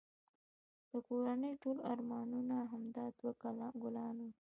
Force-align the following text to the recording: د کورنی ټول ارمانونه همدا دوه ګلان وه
د 0.89 0.91
کورنی 1.07 1.53
ټول 1.61 1.77
ارمانونه 1.91 2.57
همدا 2.71 3.05
دوه 3.17 3.31
ګلان 3.83 4.17
وه 4.23 4.31